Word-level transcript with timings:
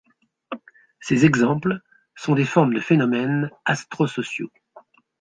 Ces 0.99 1.25
exemples 1.25 1.79
sont 2.15 2.33
des 2.33 2.43
formes 2.43 2.73
de 2.73 2.79
phénomènes 2.79 3.51
astrosociaux. 3.65 4.49